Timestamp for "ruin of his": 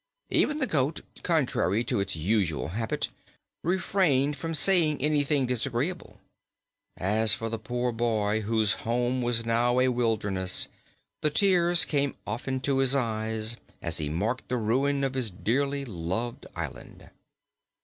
14.57-15.29